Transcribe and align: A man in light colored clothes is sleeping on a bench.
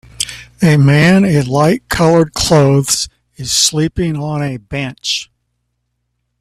A 0.63 0.77
man 0.77 1.23
in 1.23 1.45
light 1.45 1.87
colored 1.87 2.33
clothes 2.33 3.07
is 3.35 3.51
sleeping 3.51 4.15
on 4.17 4.41
a 4.41 4.57
bench. 4.57 5.29